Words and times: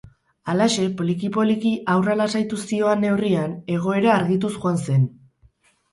Halaxe, 0.53 0.85
poliki-poliki 1.01 1.73
haurra 1.95 2.17
lasaituz 2.21 2.61
zihoan 2.71 3.05
neurrian, 3.07 3.53
egoera 3.77 4.13
argituz 4.19 4.53
joan 4.57 4.83
zen. 4.87 5.05